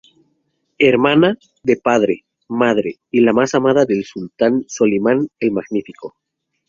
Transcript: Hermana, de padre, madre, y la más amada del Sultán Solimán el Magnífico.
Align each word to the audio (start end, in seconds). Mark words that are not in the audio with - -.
Hermana, 0.79 1.37
de 1.61 1.77
padre, 1.77 2.25
madre, 2.49 2.95
y 3.11 3.19
la 3.19 3.33
más 3.33 3.53
amada 3.53 3.85
del 3.85 4.03
Sultán 4.03 4.63
Solimán 4.67 5.27
el 5.39 5.51
Magnífico. 5.51 6.15